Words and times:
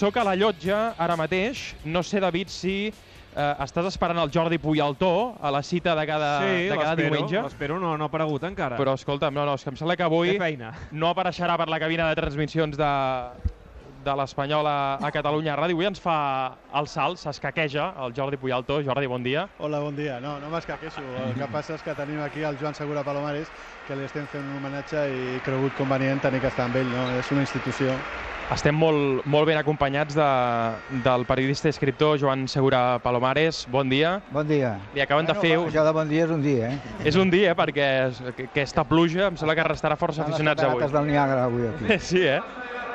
Soc 0.00 0.16
a 0.16 0.22
la 0.24 0.32
llotja 0.32 0.94
ara 0.96 1.12
mateix. 1.20 1.74
No 1.84 2.00
sé, 2.00 2.22
David, 2.24 2.48
si 2.48 2.74
eh, 2.88 3.64
estàs 3.66 3.84
esperant 3.90 4.16
el 4.22 4.30
Jordi 4.32 4.56
Puyaltó 4.56 5.34
a 5.36 5.50
la 5.52 5.60
cita 5.62 5.92
de 5.98 6.06
cada, 6.08 6.30
Sí, 6.40 6.68
de 6.70 6.78
cada 6.78 6.94
diumenge. 6.96 7.42
l'espero, 7.42 7.76
no, 7.78 7.98
no 7.98 8.06
ha 8.06 8.08
aparegut 8.08 8.46
encara. 8.48 8.78
Però 8.80 8.94
escolta'm, 8.96 9.34
no, 9.36 9.44
no, 9.44 9.58
és 9.60 9.64
que 9.66 9.68
em 9.68 9.76
sembla 9.76 9.98
que 10.00 10.06
avui 10.06 10.38
no 10.92 11.10
apareixerà 11.10 11.58
per 11.60 11.68
la 11.68 11.78
cabina 11.78 12.08
de 12.08 12.16
transmissions 12.16 12.78
de, 12.80 12.88
de 14.06 14.14
l'Espanyol 14.16 14.70
a, 14.72 14.96
a 15.04 15.10
Catalunya 15.12 15.58
Ràdio. 15.60 15.76
Avui 15.76 15.90
ens 15.90 16.00
fa 16.00 16.16
el 16.80 16.88
salt, 16.88 17.20
s'escaqueja 17.20 17.92
el 18.00 18.16
Jordi 18.16 18.40
Puyalto. 18.40 18.80
Jordi, 18.80 19.04
bon 19.04 19.22
dia. 19.22 19.50
Hola, 19.58 19.84
bon 19.84 20.00
dia. 20.00 20.16
No, 20.24 20.38
no 20.40 20.48
m'escaqueixo. 20.48 21.04
El 21.26 21.36
que 21.36 21.50
passa 21.52 21.76
és 21.76 21.84
que 21.84 21.92
tenim 22.00 22.24
aquí 22.24 22.40
el 22.40 22.56
Joan 22.56 22.72
Segura 22.72 23.04
Palomares, 23.04 23.52
que 23.84 24.00
li 24.00 24.08
estem 24.08 24.24
fent 24.32 24.48
un 24.48 24.56
homenatge 24.62 24.96
i 25.12 25.36
he 25.36 25.44
cregut 25.44 25.76
convenient 25.76 26.24
tenir 26.24 26.40
que 26.40 26.48
estar 26.48 26.70
amb 26.72 26.80
ell. 26.80 26.88
No? 26.88 27.10
És 27.20 27.36
una 27.36 27.44
institució. 27.44 27.92
Estem 28.50 28.74
molt, 28.74 29.22
molt 29.30 29.46
ben 29.46 29.58
acompanyats 29.60 30.16
de, 30.18 30.24
del 31.04 31.22
periodista 31.28 31.68
i 31.68 31.74
escriptor 31.74 32.16
Joan 32.18 32.48
Segura 32.50 32.98
Palomares. 32.98 33.60
Bon 33.70 33.86
dia. 33.88 34.16
Bon 34.34 34.46
dia. 34.48 34.72
Li 34.96 35.04
acaben 35.04 35.28
de 35.28 35.36
fer... 35.38 35.52
Això 35.68 35.84
de 35.86 35.92
bon 35.94 36.10
dia 36.10 36.24
és 36.26 36.32
un 36.34 36.42
dia, 36.42 36.72
eh? 36.72 36.96
És 37.06 37.14
un 37.20 37.30
dia, 37.30 37.54
perquè 37.54 37.86
aquesta 38.48 38.82
pluja 38.90 39.28
em 39.30 39.38
sembla 39.38 39.54
que 39.54 39.68
restarà 39.68 39.94
força 40.00 40.24
Estan 40.24 40.34
aficionats 40.34 40.66
avui. 40.66 40.82
catarates 40.82 40.96
del 40.98 41.12
Niàgara 41.12 41.46
avui 41.46 41.70
aquí. 41.70 42.00
Sí, 42.10 42.24
eh? 42.26 42.40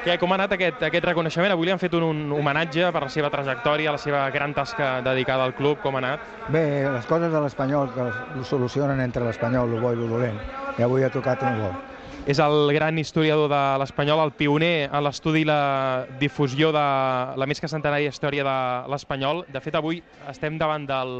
Què, 0.03 0.19
com 0.21 0.35
ha 0.35 0.41
anat 0.41 0.57
aquest, 0.59 0.83
aquest 0.85 1.07
reconeixement? 1.07 1.55
Avui 1.55 1.71
li 1.71 1.73
han 1.73 1.79
fet 1.81 1.95
un, 1.97 2.03
un 2.11 2.35
homenatge 2.35 2.91
per 2.91 3.05
la 3.07 3.09
seva 3.15 3.31
trajectòria, 3.33 3.95
la 3.95 4.01
seva 4.01 4.27
gran 4.35 4.51
tasca 4.53 4.99
dedicada 5.07 5.47
al 5.47 5.55
club. 5.55 5.79
Com 5.81 5.95
ha 5.95 6.03
anat? 6.03 6.29
Bé, 6.51 6.67
les 6.91 7.07
coses 7.07 7.31
de 7.31 7.47
l'Espanyol 7.47 7.95
que 7.95 8.11
ho 8.11 8.43
solucionen 8.45 8.99
entre 9.07 9.23
l'Espanyol, 9.23 9.71
el 9.79 9.81
bo 9.81 9.95
i 9.95 10.01
el 10.03 10.09
dolent. 10.19 10.37
I 10.75 10.83
avui 10.83 11.07
ha 11.07 11.09
tocat 11.15 11.47
un 11.47 11.63
bo. 11.63 11.73
És 12.25 12.39
el 12.41 12.73
gran 12.73 12.97
historiador 12.97 13.51
de 13.51 13.61
l'Espanyol, 13.77 14.23
el 14.23 14.31
pioner 14.33 14.87
en 14.87 15.03
l'estudi 15.05 15.43
i 15.43 15.45
la 15.45 16.07
difusió 16.17 16.71
de 16.73 16.85
la 17.37 17.45
més 17.45 17.61
que 17.61 17.69
centenària 17.69 18.09
història 18.09 18.41
de 18.47 18.55
l'Espanyol. 18.89 19.43
De 19.53 19.61
fet, 19.61 19.77
avui 19.77 19.99
estem 20.31 20.57
davant 20.57 20.87
del, 20.89 21.19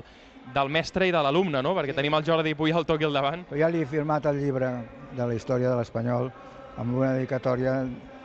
del 0.56 0.72
mestre 0.73 1.06
i 1.06 1.14
de 1.14 1.22
l'alumne, 1.22 1.62
no? 1.62 1.75
Perquè 1.78 1.94
tenim 1.94 2.17
el 2.17 2.25
Jordi 2.25 2.56
Puyol 2.58 2.88
aquí 2.89 3.06
al 3.06 3.14
davant. 3.20 3.45
Però 3.52 3.62
ja 3.62 3.70
li 3.70 3.84
he 3.86 3.92
firmat 3.92 4.25
el 4.31 4.42
llibre 4.42 4.72
de 5.12 5.22
la 5.22 5.38
història 5.38 5.70
de 5.70 5.78
l'Espanyol 5.78 6.31
amb 6.81 6.97
una 6.97 7.14
dedicatòria 7.14 7.78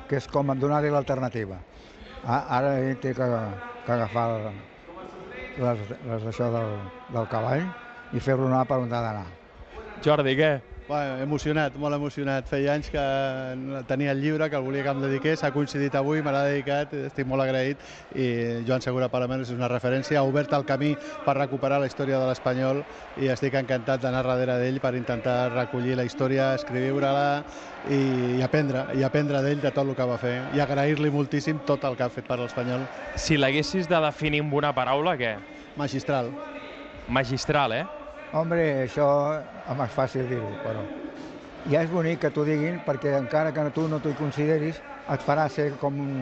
que 0.09 0.17
és 0.17 0.27
com 0.33 0.48
donar-li 0.56 0.89
l'alternativa. 0.89 1.61
Ara 2.25 2.78
ell 2.81 2.97
té 3.05 3.12
que, 3.12 3.28
que 3.84 3.92
agafar 3.92 4.27
les, 5.61 5.87
les 6.09 6.25
d'això 6.25 6.48
del, 6.56 6.75
del 7.12 7.28
cavall 7.28 7.69
i 8.17 8.25
fer-lo 8.25 8.48
anar 8.48 8.65
per 8.65 8.81
on 8.81 8.89
ha 8.89 9.05
d'anar. 9.05 9.28
Jordi, 10.00 10.33
què? 10.41 10.55
Bueno, 10.91 11.21
emocionat, 11.23 11.77
molt 11.79 11.95
emocionat. 11.95 12.49
Feia 12.51 12.73
anys 12.75 12.89
que 12.91 13.03
tenia 13.87 14.11
el 14.11 14.19
llibre, 14.25 14.49
que 14.51 14.57
el 14.59 14.65
volia 14.67 14.83
que 14.83 14.91
em 14.91 15.03
dediqués, 15.05 15.45
ha 15.47 15.53
coincidit 15.55 15.95
avui, 15.95 16.19
me 16.19 16.33
l'ha 16.35 16.41
dedicat, 16.49 16.97
estic 17.07 17.29
molt 17.31 17.45
agraït 17.45 17.85
i 18.19 18.27
Joan 18.67 18.83
Segura 18.83 19.07
Palomares 19.13 19.47
és 19.47 19.55
una 19.55 19.69
referència, 19.71 20.19
ha 20.19 20.27
obert 20.27 20.51
el 20.59 20.67
camí 20.67 20.97
per 21.23 21.37
recuperar 21.39 21.79
la 21.79 21.87
història 21.87 22.19
de 22.19 22.27
l'Espanyol 22.27 22.83
i 23.23 23.31
estic 23.31 23.55
encantat 23.61 24.03
d'anar 24.03 24.25
darrere 24.27 24.57
d'ell 24.65 24.83
per 24.83 24.97
intentar 24.99 25.37
recollir 25.53 25.95
la 25.95 26.09
història, 26.11 26.57
escriure-la 26.59 27.45
i, 27.87 28.01
i 28.41 28.43
aprendre, 28.43 28.89
i 28.99 29.07
aprendre 29.07 29.45
d'ell 29.47 29.63
de 29.63 29.71
tot 29.71 29.87
el 29.87 29.95
que 29.95 30.11
va 30.11 30.19
fer 30.19 30.35
i 30.59 30.65
agrair-li 30.67 31.15
moltíssim 31.15 31.63
tot 31.71 31.87
el 31.87 31.95
que 31.95 32.09
ha 32.09 32.11
fet 32.11 32.27
per 32.27 32.41
l'Espanyol. 32.43 32.91
Si 33.15 33.39
l'haguessis 33.39 33.87
de 33.87 34.03
definir 34.09 34.43
amb 34.43 34.59
una 34.59 34.75
paraula, 34.75 35.15
què? 35.15 35.37
Magistral. 35.79 36.35
Magistral, 37.07 37.79
eh? 37.79 37.87
Hombre, 38.33 38.64
això 38.86 39.06
home, 39.67 39.86
és 39.86 39.95
fàcil 39.95 40.28
dir-ho, 40.31 40.55
però 40.62 40.84
ja 41.69 41.83
és 41.84 41.91
bonic 41.92 42.23
que 42.23 42.31
t'ho 42.33 42.45
diguin 42.47 42.78
perquè 42.87 43.17
encara 43.19 43.53
que 43.53 43.64
tu 43.75 43.87
no 43.89 43.98
t'ho 44.00 44.14
consideris 44.17 44.81
et 45.11 45.25
farà 45.27 45.48
ser 45.50 45.72
com 45.81 45.98
un, 46.00 46.12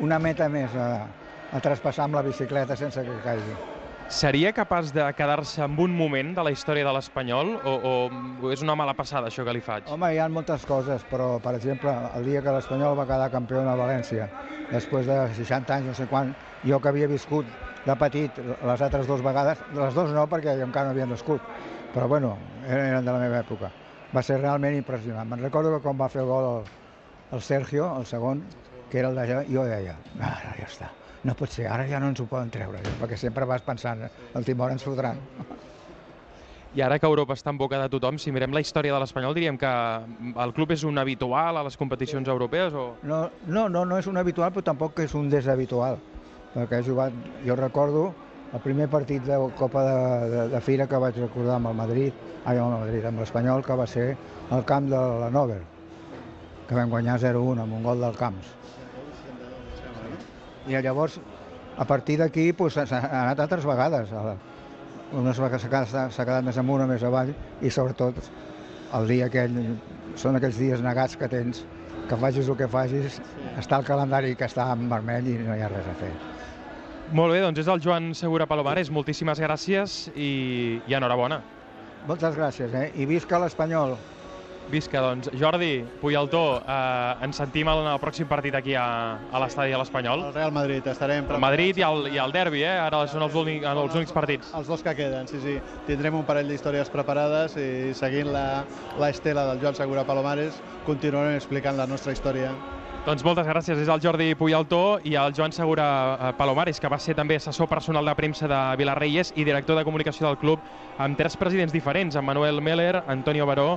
una 0.00 0.18
meta 0.22 0.48
més 0.48 0.74
a, 0.78 1.08
a 1.50 1.60
traspassar 1.64 2.06
amb 2.06 2.16
la 2.16 2.22
bicicleta 2.26 2.76
sense 2.76 3.02
que 3.04 3.18
caigui. 3.24 3.56
Seria 4.06 4.52
capaç 4.54 4.92
de 4.94 5.02
quedar-se 5.18 5.64
amb 5.64 5.80
un 5.82 5.90
moment 5.90 6.30
de 6.36 6.42
la 6.46 6.52
història 6.54 6.86
de 6.86 6.92
l'Espanyol 6.94 7.56
o, 7.58 7.72
o 7.90 8.52
és 8.54 8.62
una 8.62 8.76
mala 8.78 8.94
passada 8.94 9.26
això 9.26 9.42
que 9.44 9.54
li 9.56 9.64
faig? 9.64 9.90
Home, 9.90 10.12
hi 10.14 10.20
ha 10.22 10.28
moltes 10.30 10.62
coses, 10.68 11.02
però, 11.10 11.40
per 11.42 11.56
exemple, 11.58 11.90
el 12.14 12.30
dia 12.30 12.42
que 12.44 12.54
l'Espanyol 12.54 12.94
va 12.94 13.08
quedar 13.10 13.32
campió 13.34 13.66
a 13.66 13.74
València, 13.74 14.30
després 14.70 15.10
de 15.10 15.18
60 15.34 15.80
anys, 15.80 15.90
no 15.90 15.98
sé 15.98 16.06
quan, 16.06 16.36
jo 16.62 16.78
que 16.78 16.94
havia 16.94 17.10
viscut 17.10 17.50
de 17.86 17.96
petit 18.00 18.38
les 18.42 18.82
altres 18.82 19.06
dues 19.06 19.22
vegades, 19.22 19.62
les 19.70 19.94
dues 19.94 20.12
no, 20.14 20.26
perquè 20.30 20.56
jo 20.58 20.66
encara 20.66 20.90
no 20.90 20.96
havia 20.96 21.06
nascut, 21.06 21.42
però 21.94 22.08
bueno, 22.10 22.34
eren 22.66 23.04
de 23.04 23.12
la 23.12 23.20
meva 23.22 23.42
època. 23.44 23.70
Va 24.14 24.22
ser 24.26 24.40
realment 24.40 24.76
impressionant. 24.76 25.28
Me'n 25.30 25.42
recordo 25.44 25.72
que 25.74 25.82
quan 25.84 25.98
va 26.00 26.10
fer 26.10 26.22
el 26.24 26.30
gol 26.30 26.46
el, 26.50 26.70
el 27.36 27.42
Sergio, 27.42 27.90
el 27.98 28.06
segon, 28.06 28.42
que 28.90 29.02
era 29.02 29.10
el 29.10 29.18
d'allà, 29.18 29.42
jo 29.50 29.66
deia, 29.66 29.96
ara 30.18 30.54
ja 30.58 30.66
està, 30.66 30.90
no 31.26 31.34
pot 31.38 31.50
ser, 31.50 31.66
ara 31.70 31.86
ja 31.90 32.00
no 32.02 32.10
ens 32.12 32.22
ho 32.22 32.26
poden 32.30 32.50
treure, 32.54 32.82
perquè 33.00 33.18
sempre 33.18 33.46
vas 33.46 33.64
pensant, 33.66 34.06
el 34.34 34.46
Timor 34.46 34.74
ens 34.74 34.86
fotran. 34.86 35.22
I 36.76 36.82
ara 36.84 36.98
que 37.00 37.08
Europa 37.08 37.32
està 37.32 37.52
en 37.54 37.58
boca 37.58 37.78
de 37.80 37.88
tothom, 37.88 38.18
si 38.20 38.32
mirem 38.34 38.52
la 38.52 38.60
història 38.60 38.92
de 38.92 38.98
l'Espanyol, 39.00 39.32
diríem 39.38 39.56
que 39.56 39.70
el 40.42 40.52
club 40.52 40.74
és 40.74 40.82
un 40.84 40.98
habitual 41.00 41.56
a 41.56 41.62
les 41.64 41.78
competicions 41.80 42.28
europees 42.28 42.74
o... 42.76 42.98
No, 43.06 43.22
no, 43.46 43.68
no, 43.72 43.86
no 43.88 43.96
és 43.96 44.10
un 44.10 44.18
habitual, 44.20 44.52
però 44.52 44.66
tampoc 44.66 45.00
és 45.06 45.14
un 45.16 45.30
deshabitual. 45.32 46.02
Perquè 46.56 46.80
he 46.80 46.84
jugat, 46.86 47.12
jo 47.44 47.54
recordo 47.58 48.06
el 48.56 48.60
primer 48.64 48.86
partit 48.88 49.24
de 49.28 49.36
Copa 49.58 49.82
de, 49.84 50.28
de, 50.32 50.42
de 50.54 50.60
Fira 50.64 50.86
que 50.88 51.00
vaig 51.02 51.18
recordar 51.20 51.58
amb 51.58 51.68
el 51.68 51.76
Madrid, 51.76 52.22
ai, 52.44 52.56
amb 52.56 52.72
el 52.72 52.86
Madrid, 52.86 53.04
amb 53.04 53.20
l'Espanyol, 53.20 53.64
que 53.66 53.76
va 53.76 53.86
ser 53.90 54.06
al 54.56 54.64
camp 54.64 54.88
de 54.88 55.00
la 55.20 55.28
Nover, 55.34 55.60
que 56.68 56.78
vam 56.78 56.92
guanyar 56.94 57.18
0-1 57.20 57.60
amb 57.66 57.76
un 57.76 57.84
gol 57.84 58.00
del 58.06 58.16
Camps. 58.16 58.54
I 60.66 60.80
llavors, 60.80 61.20
a 61.76 61.84
partir 61.84 62.16
d'aquí, 62.22 62.48
doncs, 62.56 62.80
s'ha 62.88 63.02
anat 63.04 63.44
altres 63.44 63.68
vegades. 63.68 64.16
Unes 65.12 65.38
vegades 65.38 65.62
s'ha 65.62 65.70
quedat, 65.70 66.16
quedat 66.16 66.46
més 66.46 66.56
amunt 66.58 66.86
o 66.86 66.88
més 66.88 67.04
avall, 67.04 67.34
i 67.60 67.70
sobretot 67.70 68.24
el 68.94 69.08
dia 69.10 69.26
aquell, 69.30 69.56
són 70.20 70.38
aquells 70.38 70.58
dies 70.60 70.82
negats 70.84 71.16
que 71.18 71.28
tens, 71.32 71.64
que 72.06 72.18
facis 72.20 72.48
el 72.48 72.58
que 72.58 72.68
facis, 72.70 73.20
està 73.58 73.80
el 73.80 73.86
calendari 73.88 74.36
que 74.38 74.46
està 74.46 74.68
en 74.74 74.86
vermell 74.90 75.26
i 75.26 75.38
no 75.42 75.56
hi 75.56 75.64
ha 75.64 75.70
res 75.72 75.88
a 75.90 75.94
fer. 75.98 76.12
Molt 77.14 77.34
bé, 77.34 77.40
doncs 77.44 77.62
és 77.62 77.68
el 77.70 77.82
Joan 77.82 78.10
Segura 78.18 78.48
Palomares. 78.50 78.90
Moltíssimes 78.90 79.38
gràcies 79.42 80.08
i, 80.14 80.80
i 80.86 80.98
enhorabona. 80.98 81.38
Moltes 82.06 82.34
gràcies, 82.38 82.74
eh? 82.74 82.90
I 82.98 83.06
visca 83.06 83.38
l'Espanyol. 83.42 83.94
Visca, 84.70 85.00
doncs. 85.00 85.30
Jordi, 85.38 85.84
Puyaltó, 86.00 86.62
eh, 86.66 87.24
ens 87.26 87.38
sentim 87.38 87.68
en 87.70 87.86
el 87.86 87.98
pròxim 88.02 88.26
partit 88.26 88.54
aquí 88.58 88.74
a, 88.74 88.86
a 89.30 89.42
l'estadi 89.42 89.70
de 89.70 89.78
l'Espanyol. 89.78 90.24
El 90.28 90.34
Real 90.34 90.54
Madrid, 90.54 90.86
estarem... 90.90 91.28
El 91.30 91.42
Madrid 91.42 91.78
i 91.78 91.84
el, 91.86 92.08
i 92.14 92.18
el 92.22 92.34
derbi, 92.34 92.64
eh? 92.66 92.74
Ara 92.82 93.04
són 93.10 93.22
els, 93.26 93.36
únics, 93.38 93.66
els 93.66 93.94
únics 93.94 94.14
partits. 94.16 94.50
Els 94.58 94.70
dos 94.70 94.82
que 94.82 94.96
queden, 94.98 95.30
sí, 95.30 95.38
sí. 95.44 95.58
Tindrem 95.86 96.18
un 96.18 96.26
parell 96.26 96.50
d'històries 96.50 96.90
preparades 96.90 97.54
i 97.60 97.94
seguint 97.94 98.32
la, 98.34 98.64
la 98.98 99.12
estela 99.14 99.46
del 99.52 99.62
Joan 99.62 99.78
Segura 99.78 100.06
Palomares 100.08 100.58
continuarem 100.86 101.38
explicant 101.38 101.78
la 101.78 101.86
nostra 101.86 102.14
història. 102.16 102.50
Doncs 103.06 103.22
moltes 103.22 103.46
gràcies. 103.46 103.78
És 103.78 103.90
el 103.92 104.00
Jordi 104.02 104.32
Puyaltó 104.34 104.98
i 105.06 105.12
el 105.14 105.30
Joan 105.36 105.52
Segura 105.54 105.84
eh, 106.16 106.32
Palomares, 106.34 106.80
que 106.82 106.90
va 106.90 106.98
ser 106.98 107.14
també 107.14 107.36
assessor 107.38 107.68
personal 107.70 108.10
de 108.10 108.14
premsa 108.18 108.50
de 108.50 108.58
Vilarreyes 108.80 109.30
i 109.36 109.44
director 109.46 109.78
de 109.78 109.84
comunicació 109.86 110.26
del 110.26 110.40
club 110.42 110.58
amb 110.98 111.14
tres 111.14 111.38
presidents 111.38 111.70
diferents, 111.70 112.18
amb 112.18 112.26
Manuel 112.26 112.58
Meller, 112.58 113.04
Antonio 113.06 113.46
Baró 113.46 113.76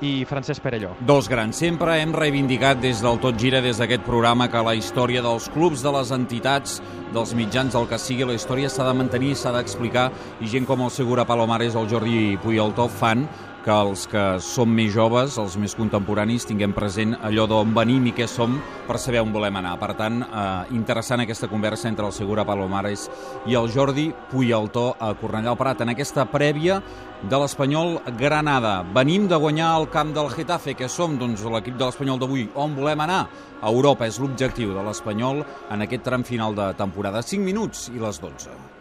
i 0.00 0.24
Francesc 0.28 0.62
Perelló. 0.62 0.92
Dos 1.00 1.28
grans. 1.28 1.58
Sempre 1.58 1.98
hem 2.00 2.12
reivindicat 2.14 2.80
des 2.82 3.02
del 3.02 3.18
Tot 3.22 3.38
Gira, 3.40 3.60
des 3.64 3.80
d'aquest 3.80 4.04
programa, 4.06 4.48
que 4.50 4.62
la 4.62 4.76
història 4.78 5.22
dels 5.24 5.48
clubs, 5.54 5.82
de 5.82 5.92
les 5.94 6.12
entitats, 6.14 6.78
dels 7.14 7.34
mitjans, 7.34 7.72
del 7.74 7.88
que 7.88 7.98
sigui, 7.98 8.26
la 8.28 8.36
història 8.38 8.70
s'ha 8.70 8.86
de 8.86 8.94
mantenir, 8.94 9.34
s'ha 9.36 9.52
d'explicar, 9.54 10.10
i 10.40 10.48
gent 10.50 10.66
com 10.68 10.84
el 10.84 10.90
Segura 10.94 11.26
Palomares, 11.26 11.74
el 11.74 11.88
Jordi 11.90 12.36
Puyaltó, 12.42 12.88
fan 12.88 13.26
que 13.68 13.74
els 13.76 14.06
que 14.08 14.20
som 14.40 14.70
més 14.72 14.94
joves, 14.94 15.34
els 15.36 15.58
més 15.60 15.74
contemporanis, 15.76 16.46
tinguem 16.48 16.72
present 16.72 17.10
allò 17.26 17.44
d'on 17.50 17.74
venim 17.76 18.06
i 18.08 18.14
què 18.16 18.24
som 18.24 18.54
per 18.86 18.96
saber 18.96 19.20
on 19.20 19.34
volem 19.34 19.58
anar. 19.60 19.74
Per 19.76 19.90
tant, 19.98 20.22
eh, 20.22 20.72
interessant 20.72 21.20
aquesta 21.20 21.50
conversa 21.52 21.88
entre 21.90 22.06
el 22.06 22.14
Segura 22.16 22.46
Palomares 22.48 23.10
i 23.44 23.58
el 23.60 23.68
Jordi 23.68 24.06
Puyaltó 24.30 24.96
a 24.98 25.12
Cornellà 25.12 25.52
al 25.52 25.60
Prat 25.60 25.82
en 25.82 25.92
aquesta 25.92 26.24
prèvia 26.24 26.80
de 27.28 27.42
l'Espanyol 27.42 28.00
Granada. 28.16 28.86
Venim 28.94 29.28
de 29.28 29.36
guanyar 29.36 29.74
el 29.82 29.90
camp 29.90 30.14
del 30.14 30.30
Getafe, 30.30 30.74
que 30.74 30.88
som 30.88 31.18
doncs, 31.18 31.44
l'equip 31.44 31.76
de 31.76 31.84
l'Espanyol 31.84 32.18
d'avui. 32.18 32.48
On 32.54 32.74
volem 32.74 33.04
anar? 33.04 33.28
A 33.60 33.68
Europa 33.68 34.06
és 34.06 34.18
l'objectiu 34.18 34.72
de 34.72 34.82
l'Espanyol 34.82 35.44
en 35.68 35.82
aquest 35.82 36.08
tram 36.08 36.24
final 36.24 36.54
de 36.54 36.72
temporada. 36.72 37.20
5 37.20 37.44
minuts 37.44 37.90
i 37.92 37.98
les 37.98 38.18
12. 38.18 38.77